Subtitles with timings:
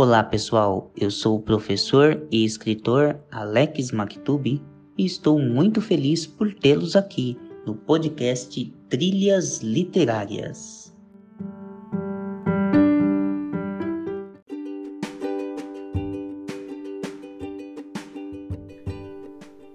[0.00, 4.62] Olá pessoal, eu sou o professor e escritor Alex Maktubi
[4.96, 7.36] e estou muito feliz por tê-los aqui
[7.66, 10.94] no podcast Trilhas Literárias.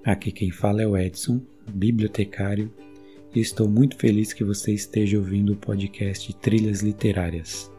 [0.05, 2.71] Aqui quem fala é o Edson, bibliotecário,
[3.35, 7.72] e estou muito feliz que você esteja ouvindo o podcast Trilhas Literárias.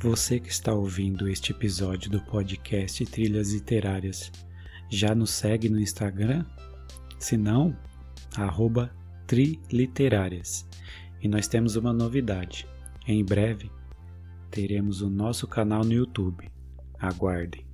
[0.00, 4.30] Você que está ouvindo este episódio do podcast Trilhas Literárias
[4.88, 6.46] já nos segue no Instagram?
[7.18, 7.76] Se não,
[8.36, 8.94] arroba
[9.26, 10.64] Triliterárias.
[11.20, 12.64] E nós temos uma novidade.
[13.08, 13.72] Em breve
[14.52, 16.48] teremos o nosso canal no YouTube.
[17.00, 17.67] Aguardem.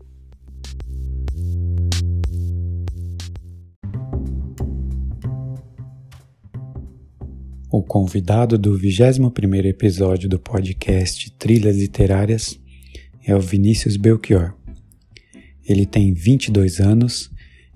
[7.76, 12.56] O convidado do 21º episódio do podcast Trilhas Literárias
[13.26, 14.54] é o Vinícius Belchior.
[15.68, 17.32] Ele tem 22 anos,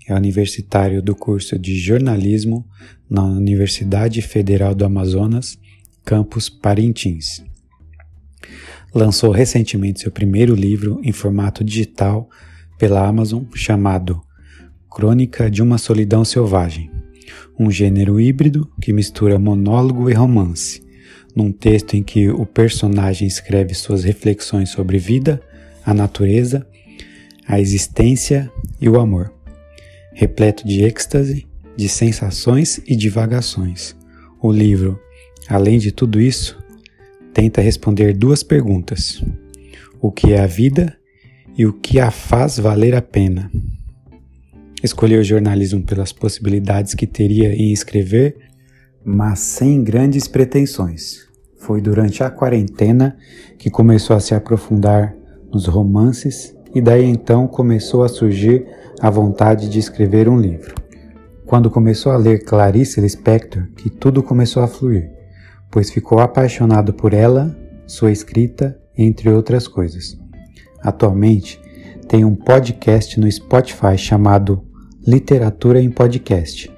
[0.07, 2.65] é universitário do curso de jornalismo
[3.11, 5.59] na Universidade Federal do Amazonas,
[6.05, 7.43] campus Parintins.
[8.95, 12.31] Lançou recentemente seu primeiro livro em formato digital
[12.79, 14.23] pela Amazon chamado
[14.89, 16.98] Crônica de uma Solidão Selvagem
[17.59, 20.83] um gênero híbrido que mistura monólogo e romance,
[21.35, 25.41] num texto em que o personagem escreve suas reflexões sobre vida,
[25.85, 26.67] a natureza,
[27.47, 29.33] a existência e o amor,
[30.13, 33.97] repleto de êxtase, de sensações e divagações.
[34.43, 35.01] O livro,
[35.49, 36.59] além de tudo isso,
[37.33, 39.23] tenta responder duas perguntas:
[40.01, 40.99] o que é a vida
[41.57, 43.51] e o que a faz valer a pena.
[44.83, 48.37] Escolheu jornalismo pelas possibilidades que teria em escrever,
[49.05, 51.27] mas sem grandes pretensões.
[51.59, 53.17] Foi durante a quarentena
[53.59, 55.17] que começou a se aprofundar
[55.53, 58.67] nos romances e daí então começou a surgir
[59.01, 60.75] a vontade de escrever um livro.
[61.45, 65.11] Quando começou a ler Clarice Lispector, que tudo começou a fluir,
[65.71, 67.57] pois ficou apaixonado por ela,
[67.87, 70.17] sua escrita, entre outras coisas.
[70.83, 71.61] Atualmente,
[72.07, 74.68] tem um podcast no Spotify chamado
[75.11, 76.71] Literatura em Podcast,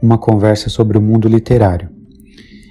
[0.00, 1.90] uma conversa sobre o mundo literário,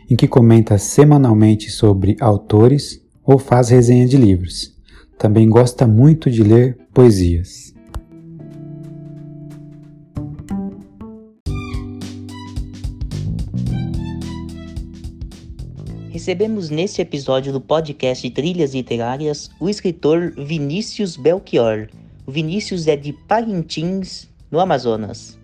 [0.10, 4.76] em que comenta semanalmente sobre autores ou faz resenha de livros.
[5.16, 7.76] Também gosta muito de ler poesias.
[16.10, 21.88] Recebemos neste episódio do podcast Trilhas Literárias o escritor Vinícius Belchior.
[22.26, 25.36] O Vinícius é de Parintins, no Amazonas,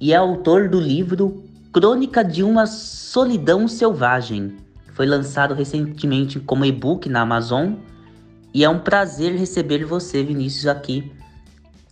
[0.00, 4.56] e é autor do livro Crônica de uma Solidão Selvagem.
[4.92, 7.74] Foi lançado recentemente como e-book na Amazon
[8.52, 11.12] e é um prazer receber você, Vinícius, aqui.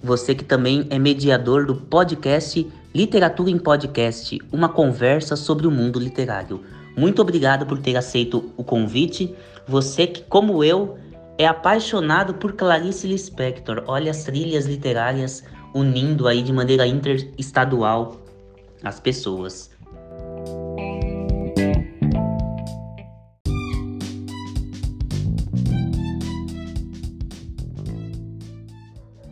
[0.03, 6.01] Você que também é mediador do podcast Literatura em Podcast, uma conversa sobre o mundo
[6.01, 6.61] literário.
[6.97, 9.33] Muito obrigado por ter aceito o convite.
[9.69, 10.99] Você que, como eu,
[11.39, 13.85] é apaixonado por Clarice Lispector.
[13.87, 18.21] Olha as trilhas literárias unindo aí de maneira interestadual
[18.83, 19.71] as pessoas.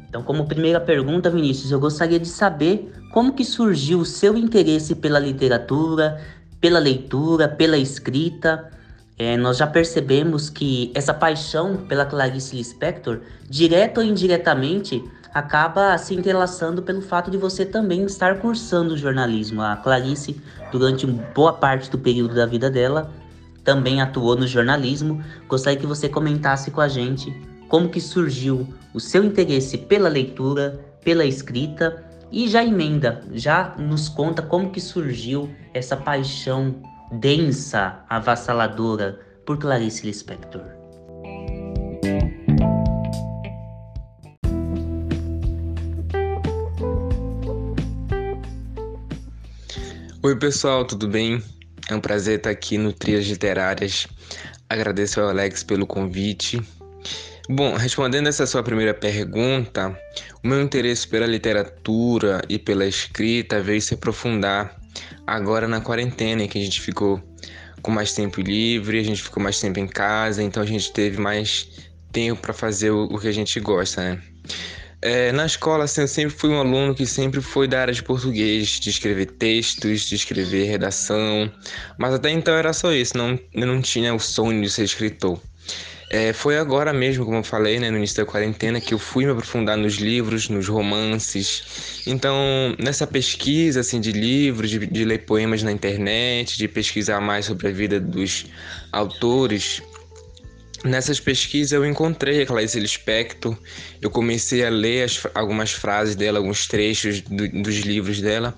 [0.08, 4.94] Então, como primeira pergunta, Vinícius, eu gostaria de saber como que surgiu o seu interesse
[4.94, 6.20] pela literatura,
[6.60, 8.70] pela leitura, pela escrita.
[9.18, 16.14] É, nós já percebemos que essa paixão pela Clarice Lispector, direto ou indiretamente, acaba se
[16.14, 19.62] entrelaçando pelo fato de você também estar cursando jornalismo.
[19.62, 23.10] A Clarice, durante boa parte do período da vida dela,
[23.64, 25.22] também atuou no jornalismo.
[25.48, 27.34] Gostaria que você comentasse com a gente
[27.68, 34.08] como que surgiu o seu interesse pela leitura, pela escrita e já emenda, já nos
[34.08, 36.74] conta como que surgiu essa paixão
[37.12, 40.81] densa, avassaladora por Clarice Lispector.
[50.24, 51.42] Oi, pessoal, tudo bem?
[51.90, 54.06] É um prazer estar aqui no Trias Literárias.
[54.68, 56.62] Agradeço ao Alex pelo convite.
[57.50, 59.98] Bom, respondendo essa sua primeira pergunta,
[60.40, 64.80] o meu interesse pela literatura e pela escrita veio se aprofundar
[65.26, 67.20] agora na quarentena, em que a gente ficou
[67.82, 71.20] com mais tempo livre, a gente ficou mais tempo em casa, então a gente teve
[71.20, 71.68] mais
[72.12, 74.22] tempo para fazer o, que a gente gosta, né?
[75.04, 78.04] É, na escola, assim, eu sempre fui um aluno que sempre foi da área de
[78.04, 81.50] português, de escrever textos, de escrever redação,
[81.98, 85.40] mas até então era só isso, não, eu não tinha o sonho de ser escritor.
[86.08, 89.24] É, foi agora mesmo, como eu falei, né, no início da quarentena, que eu fui
[89.24, 92.02] me aprofundar nos livros, nos romances.
[92.06, 92.36] Então,
[92.78, 97.66] nessa pesquisa assim, de livros, de, de ler poemas na internet, de pesquisar mais sobre
[97.66, 98.44] a vida dos
[98.92, 99.82] autores,
[100.84, 103.56] Nessas pesquisas eu encontrei a Clarice Lispector,
[104.00, 108.56] eu comecei a ler as, algumas frases dela, alguns trechos do, dos livros dela,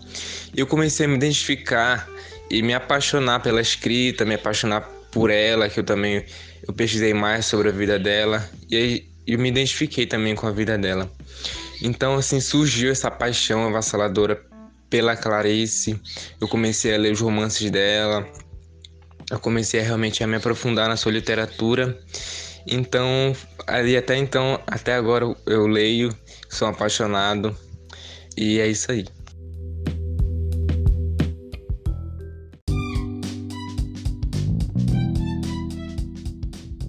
[0.57, 2.09] e eu comecei a me identificar
[2.51, 4.81] e me apaixonar pela escrita, me apaixonar
[5.11, 6.25] por ela, que eu também
[6.67, 10.51] eu pesquisei mais sobre a vida dela e aí eu me identifiquei também com a
[10.51, 11.11] vida dela.
[11.83, 14.43] Então assim surgiu essa paixão avassaladora
[14.89, 16.01] pela Clarice.
[16.41, 18.27] Eu comecei a ler os romances dela,
[19.31, 21.99] eu comecei a realmente a me aprofundar na sua literatura.
[22.67, 23.35] Então,
[23.67, 26.15] ali até então, até agora eu leio,
[26.49, 27.55] sou apaixonado
[28.37, 29.05] e é isso aí.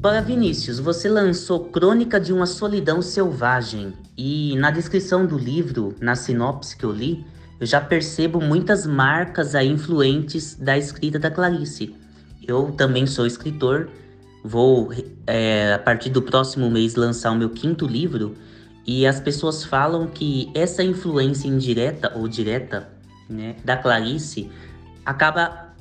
[0.05, 6.15] Agora, Vinícius, você lançou Crônica de uma Solidão Selvagem e na descrição do livro, na
[6.15, 7.25] sinopse que eu li,
[7.59, 11.95] eu já percebo muitas marcas aí influentes da escrita da Clarice.
[12.47, 13.89] Eu também sou escritor,
[14.44, 14.92] vou
[15.25, 18.36] é, a partir do próximo mês lançar o meu quinto livro
[18.86, 22.88] e as pessoas falam que essa influência indireta ou direta
[23.27, 24.50] né, da Clarice
[25.03, 25.74] acaba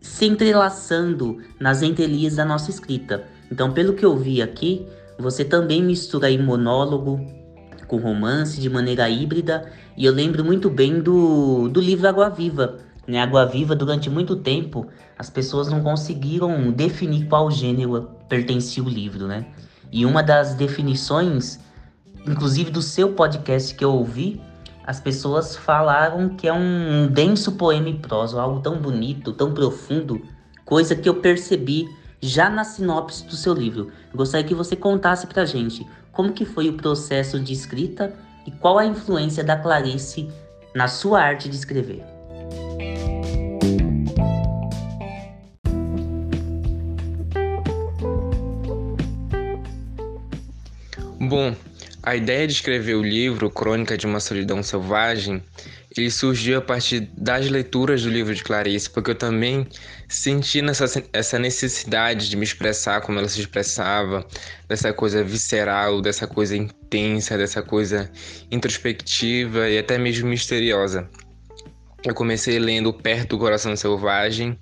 [0.00, 3.24] se entrelaçando nas entrelinhas da nossa escrita.
[3.50, 4.86] Então, pelo que eu vi aqui,
[5.18, 7.20] você também mistura aí monólogo
[7.86, 9.70] com romance de maneira híbrida.
[9.96, 14.36] E eu lembro muito bem do, do livro Água Viva, né, Água Viva, durante muito
[14.36, 14.86] tempo,
[15.18, 19.46] as pessoas não conseguiram definir qual gênero pertencia o livro, né?
[19.92, 21.60] E uma das definições,
[22.26, 24.40] inclusive do seu podcast que eu ouvi,
[24.84, 30.20] as pessoas falaram que é um denso poema em prosa, algo tão bonito, tão profundo,
[30.64, 31.88] coisa que eu percebi
[32.20, 33.90] já na sinopse do seu livro.
[34.12, 38.12] Eu gostaria que você contasse pra gente como que foi o processo de escrita
[38.46, 40.28] e qual a influência da Clarice
[40.74, 42.15] na sua arte de escrever.
[51.28, 51.56] Bom,
[52.04, 55.42] a ideia de escrever o livro Crônica de uma Solidão Selvagem,
[55.96, 59.66] ele surgiu a partir das leituras do livro de Clarice, porque eu também
[60.08, 64.24] senti nessa, essa necessidade de me expressar como ela se expressava,
[64.68, 68.08] dessa coisa visceral, dessa coisa intensa, dessa coisa
[68.48, 71.10] introspectiva e até mesmo misteriosa.
[72.06, 74.56] Eu comecei lendo Perto do Coração Selvagem,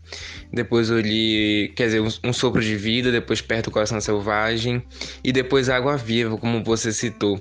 [0.50, 4.82] depois eu li, quer dizer, um, Sopro de Vida, depois Perto do Coração Selvagem
[5.22, 7.38] e depois Água Viva, como você citou.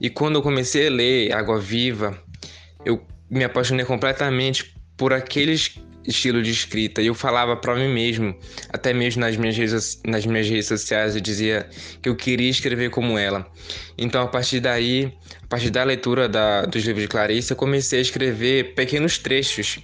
[0.00, 2.16] E quando eu comecei a ler Água Viva,
[2.84, 7.02] eu me apaixonei completamente por aqueles estilo de escrita.
[7.02, 8.34] E eu falava para mim mesmo,
[8.70, 11.68] até mesmo nas minhas, redes, nas minhas redes sociais, eu dizia
[12.02, 13.46] que eu queria escrever como ela.
[13.98, 15.12] Então, a partir daí,
[15.42, 19.78] a partir da leitura da, dos livros de Clarice, eu comecei a escrever pequenos trechos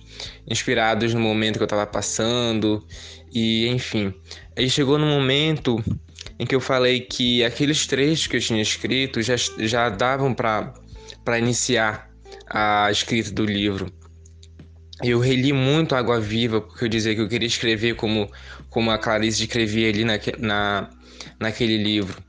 [0.48, 2.86] inspirados no momento que eu estava passando.
[3.32, 4.14] E, enfim,
[4.56, 5.82] aí chegou no momento
[6.38, 11.38] em que eu falei que aqueles trechos que eu tinha escrito já, já davam para
[11.38, 12.10] iniciar
[12.48, 13.92] a escrita do livro.
[15.02, 18.30] Eu reli muito Água Viva, porque eu dizia que eu queria escrever como,
[18.70, 20.90] como a Clarice escrevia ali na, na,
[21.38, 22.22] naquele livro.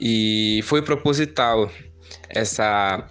[0.00, 1.70] E foi proposital
[2.28, 3.06] essa,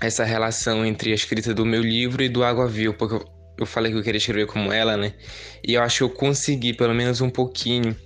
[0.00, 3.24] essa relação entre a escrita do meu livro e do Água Viva, porque eu,
[3.58, 5.14] eu falei que eu queria escrever como ela, né?
[5.66, 7.96] E eu acho que eu consegui, pelo menos um pouquinho.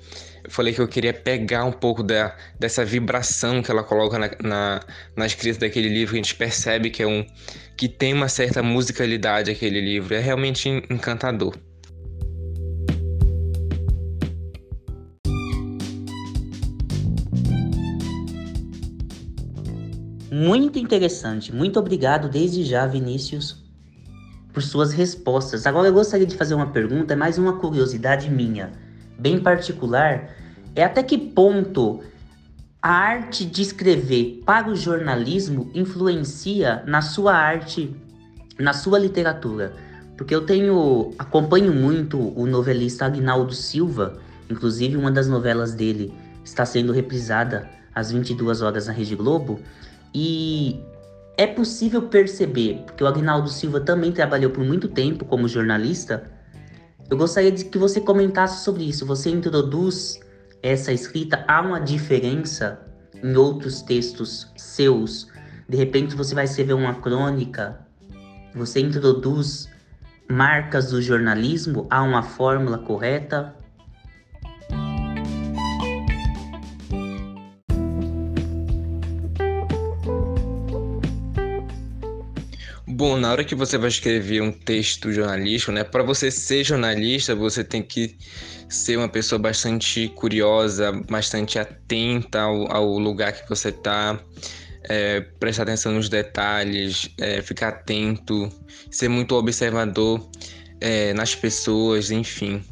[0.45, 4.31] Eu falei que eu queria pegar um pouco da, dessa vibração que ela coloca na,
[4.43, 4.81] na,
[5.17, 7.25] na escrita daquele livro, que a gente percebe que é um
[7.77, 10.15] que tem uma certa musicalidade aquele livro.
[10.15, 11.57] É realmente encantador.
[20.31, 21.55] Muito interessante.
[21.55, 23.63] Muito obrigado desde já, Vinícius,
[24.53, 25.67] por suas respostas.
[25.67, 28.73] Agora eu gostaria de fazer uma pergunta, é mais uma curiosidade minha,
[29.23, 30.29] bem particular.
[30.75, 32.03] É até que ponto
[32.83, 37.95] a arte de escrever para o jornalismo influencia na sua arte,
[38.59, 39.73] na sua literatura?
[40.17, 44.19] Porque eu tenho acompanho muito o novelista Agnaldo Silva,
[44.51, 46.13] inclusive uma das novelas dele
[46.45, 49.61] está sendo reprisada às 22 horas na Rede Globo,
[50.15, 50.81] e
[51.37, 56.31] é possível perceber, porque o Agnaldo Silva também trabalhou por muito tempo como jornalista.
[57.13, 59.05] Eu gostaria de que você comentasse sobre isso.
[59.05, 60.19] Você introduz
[60.63, 62.81] essa escrita, há uma diferença
[63.23, 65.29] em outros textos seus
[65.69, 67.79] De repente você vai escrever uma crônica,
[68.55, 69.69] você introduz
[70.27, 73.55] marcas do jornalismo, há uma fórmula correta.
[83.03, 87.35] Bom, na hora que você vai escrever um texto jornalístico, né, para você ser jornalista,
[87.35, 88.17] você tem que
[88.69, 94.21] ser uma pessoa bastante curiosa, bastante atenta ao, ao lugar que você está,
[94.85, 98.49] é, prestar atenção nos detalhes, é, ficar atento,
[98.89, 100.25] ser muito observador
[100.81, 102.63] é, nas pessoas, enfim.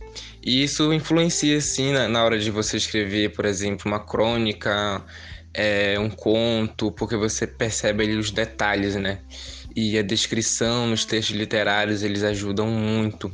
[0.44, 5.04] E isso influencia, sim, na, na, hora de você escrever, por exemplo, uma crônica,
[5.52, 9.18] é, um conto, porque você percebe ali os detalhes, né?
[9.75, 13.33] E a descrição nos textos literários, eles ajudam muito.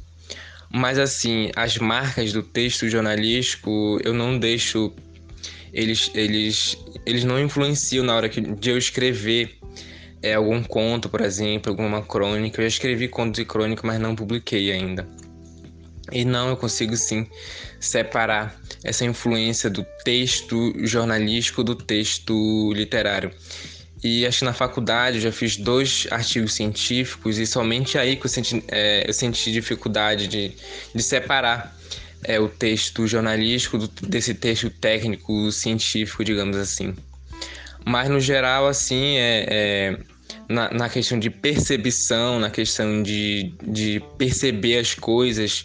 [0.71, 4.93] Mas, assim, as marcas do texto jornalístico, eu não deixo
[5.73, 9.59] eles, eles, eles não influenciam na hora que, de eu escrever
[10.23, 12.61] é, algum conto, por exemplo, alguma crônica.
[12.61, 15.07] Eu já escrevi contos e crônica, mas não publiquei ainda.
[16.13, 17.27] E não, eu consigo sim
[17.81, 23.31] separar essa influência do texto jornalístico do texto literário.
[24.05, 28.27] E acho que na faculdade eu já fiz dois artigos científicos e somente aí que
[28.27, 30.53] eu senti, é, eu senti dificuldade de,
[30.95, 31.75] de separar
[32.25, 36.95] é, o texto jornalístico do, desse texto técnico científico, digamos assim.
[37.85, 39.99] Mas no geral, assim, é, é
[40.49, 45.65] na, na, questão de percepção, na questão de, de perceber as coisas,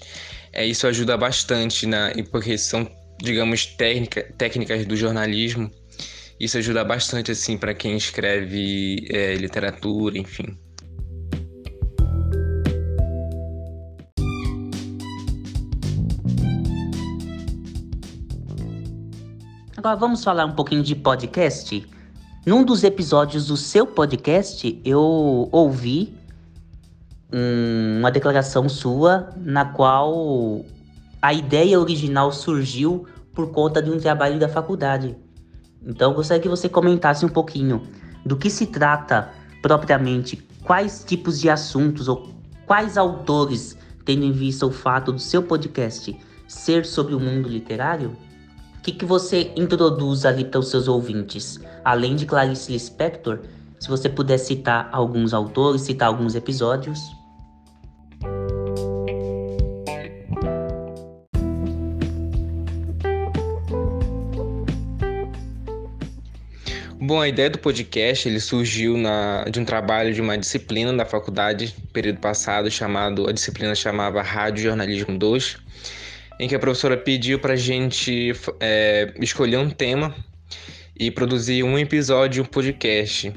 [0.53, 5.71] é, isso ajuda bastante, na, porque são, digamos, técnica, técnicas do jornalismo.
[6.41, 10.57] Isso ajuda bastante, assim, para quem escreve é, literatura, enfim.
[19.77, 21.87] Agora vamos falar um pouquinho de podcast.
[22.43, 26.11] Num dos episódios do seu podcast, eu ouvi
[27.31, 30.65] um, uma declaração sua na qual
[31.21, 35.15] a ideia original surgiu por conta de um trabalho da faculdade.
[35.85, 37.81] Então, eu gostaria que você comentasse um pouquinho
[38.25, 39.29] do que se trata
[39.61, 42.29] propriamente, quais tipos de assuntos ou
[42.65, 48.15] quais autores, tendo em vista o fato do seu podcast ser sobre o mundo literário.
[48.77, 51.59] O que, que você introduz ali para os seus ouvintes?
[51.83, 53.39] Além de Clarice Lispector,
[53.79, 56.99] se você puder citar alguns autores, citar alguns episódios.
[67.11, 71.05] Bom, a ideia do podcast ele surgiu na, de um trabalho de uma disciplina da
[71.05, 75.57] faculdade, período passado, chamado a disciplina chamava Rádio Jornalismo 2
[76.39, 80.15] em que a professora pediu para a gente é, escolher um tema
[80.97, 83.33] e produzir um episódio, um podcast.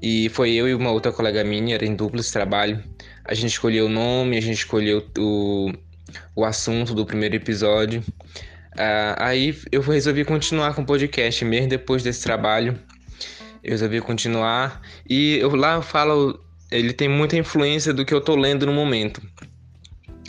[0.00, 2.80] E foi eu e uma outra colega minha, era em duplo esse trabalho.
[3.24, 5.72] A gente escolheu o nome, a gente escolheu o,
[6.36, 8.00] o assunto do primeiro episódio.
[8.74, 12.78] Uh, aí eu resolvi continuar com o podcast, mesmo depois desse trabalho.
[13.62, 14.80] Eu resolvi continuar.
[15.08, 18.72] E eu, lá eu falo, ele tem muita influência do que eu tô lendo no
[18.72, 19.22] momento.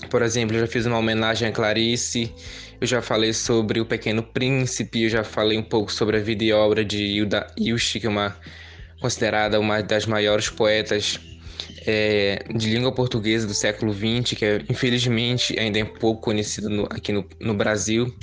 [0.09, 2.33] Por exemplo, eu já fiz uma homenagem a Clarice,
[2.79, 6.43] eu já falei sobre O Pequeno Príncipe, eu já falei um pouco sobre a vida
[6.43, 8.35] e obra de Hilda Ilst, que é uma
[9.01, 11.19] considerada uma das maiores poetas
[11.85, 17.11] é, de língua portuguesa do século XX, que é, infelizmente ainda é pouco conhecida aqui
[17.11, 18.13] no, no Brasil,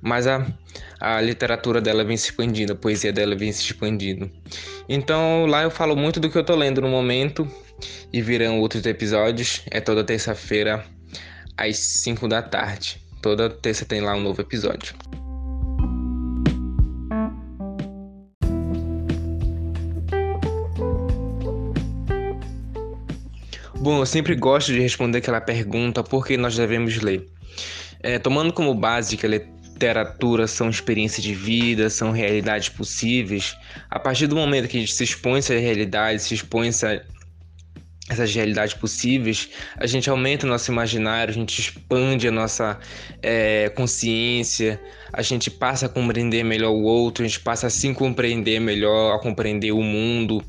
[0.00, 0.46] mas a,
[1.02, 4.30] a literatura dela vem se expandindo, a poesia dela vem se expandindo.
[4.88, 7.48] Então lá eu falo muito do que eu estou lendo no momento
[8.12, 9.62] e virão outros episódios.
[9.68, 10.84] É toda terça-feira
[11.56, 13.02] às 5 da tarde.
[13.20, 14.94] Toda terça tem lá um novo episódio.
[23.74, 27.26] Bom, eu sempre gosto de responder aquela pergunta: por que nós devemos ler?
[28.00, 29.28] É, tomando como base que a
[29.82, 33.56] literatura são experiências de vida, são realidades possíveis,
[33.90, 36.68] a partir do momento que a gente se expõe a essa realidade, se expõe a
[36.68, 37.02] essa
[38.10, 42.78] essas realidades possíveis, a gente aumenta o nosso imaginário, a gente expande a nossa
[43.22, 44.78] é, consciência,
[45.12, 49.14] a gente passa a compreender melhor o outro, a gente passa a se compreender melhor,
[49.14, 50.44] a compreender o mundo,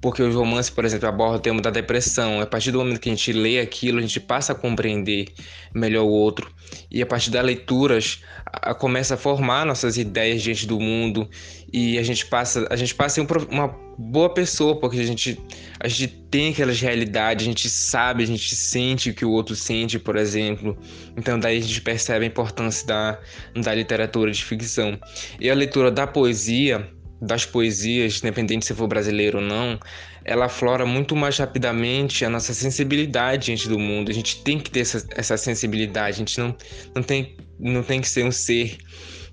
[0.00, 2.40] porque os romances, por exemplo, abordam o tema da depressão.
[2.40, 5.26] A partir do momento que a gente lê aquilo, a gente passa a compreender
[5.74, 6.50] melhor o outro.
[6.90, 11.28] E a partir das leituras, a, a começa a formar nossas ideias diante do mundo
[11.72, 15.36] e a gente passa, a gente passa um, uma boa pessoa, porque a gente,
[15.80, 19.56] a gente tem aquelas realidades, a gente sabe, a gente sente o que o outro
[19.56, 20.78] sente, por exemplo.
[21.16, 23.18] Então daí a gente percebe a importância da,
[23.56, 24.96] da literatura de ficção.
[25.40, 26.88] E a leitura da poesia
[27.20, 29.78] das poesias, independente se for brasileiro ou não,
[30.24, 34.10] ela aflora muito mais rapidamente a nossa sensibilidade diante do mundo.
[34.10, 36.56] A gente tem que ter essa, essa sensibilidade, a gente não,
[36.94, 38.78] não, tem, não tem que ser um ser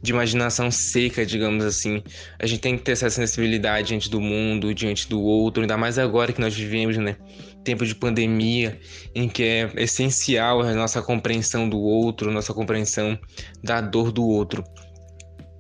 [0.02, 2.02] de imaginação seca, digamos assim.
[2.40, 5.98] A gente tem que ter essa sensibilidade diante do mundo, diante do outro, ainda mais
[5.98, 7.18] agora que nós vivemos, né?
[7.64, 8.80] Tempo de pandemia,
[9.16, 13.18] em que é essencial a nossa compreensão do outro, nossa compreensão
[13.64, 14.64] da dor do outro.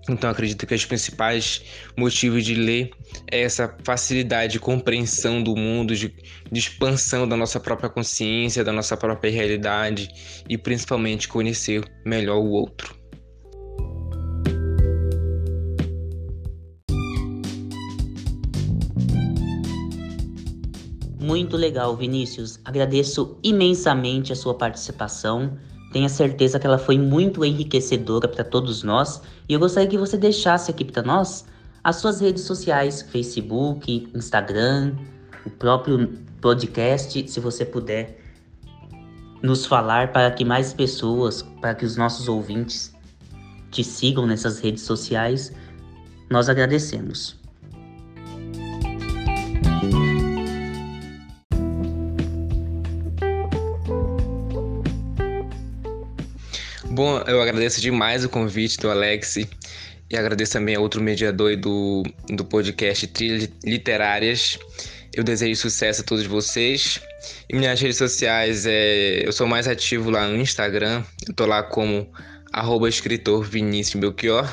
[0.07, 1.63] Então acredito que os principais
[1.97, 2.91] motivos de ler
[3.31, 6.13] é essa facilidade de compreensão do mundo, de,
[6.51, 10.07] de, expansão da nossa própria consciência, da nossa própria realidade
[10.47, 12.95] e principalmente conhecer melhor o outro.
[21.19, 22.59] Muito legal, Vinícius.
[22.63, 25.57] Agradeço imensamente a sua participação.
[25.91, 29.21] Tenho certeza que ela foi muito enriquecedora para todos nós.
[29.47, 31.45] E eu gostaria que você deixasse aqui para nós
[31.83, 34.95] as suas redes sociais, Facebook, Instagram,
[35.45, 38.19] o próprio podcast, se você puder
[39.41, 42.93] nos falar para que mais pessoas, para que os nossos ouvintes
[43.69, 45.53] te sigam nessas redes sociais,
[46.29, 47.44] nós agradecemos.
[56.95, 62.03] Bom, eu agradeço demais o convite do Alex e agradeço também a outro mediador do,
[62.29, 64.57] do podcast Trilhas Literárias.
[65.13, 67.01] Eu desejo sucesso a todos vocês.
[67.49, 71.03] E minhas redes sociais, é, eu sou mais ativo lá no Instagram.
[71.27, 72.09] Eu tô lá como
[72.53, 74.49] arroba escritor Vinícius Belchior.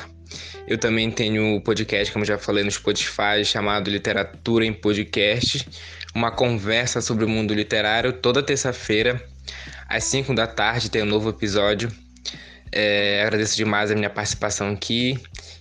[0.67, 5.65] Eu também tenho um podcast, como já falei no Spotify, chamado Literatura em Podcast.
[6.13, 9.23] Uma conversa sobre o mundo literário toda terça-feira,
[9.87, 11.89] às 5 da tarde, tem um novo episódio.
[12.75, 15.15] É, agradeço demais a minha participação aqui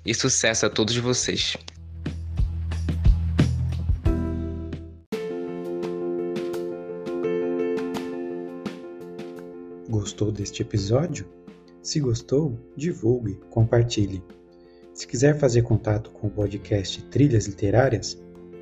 [0.05, 1.59] e sucesso a todos vocês.
[9.91, 11.29] Gostou deste episódio?
[11.83, 14.25] Se gostou, divulgue, compartilhe.
[14.95, 18.19] Se quiser fazer contato com o podcast Trilhas Literárias,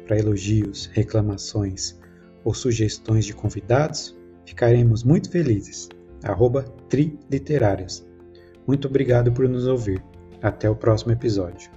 [0.08, 1.96] para elogios, reclamações
[2.42, 5.88] ou sugestões de convidados, ficaremos muito felizes.
[6.24, 8.09] Arroba Tri Literárias.
[8.70, 10.00] Muito obrigado por nos ouvir.
[10.40, 11.68] Até o próximo episódio.